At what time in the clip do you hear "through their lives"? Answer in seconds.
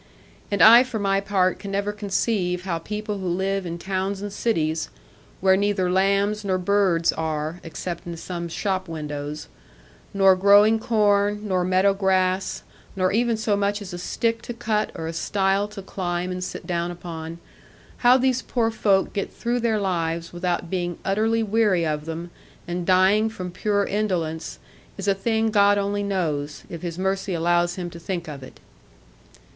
19.31-20.33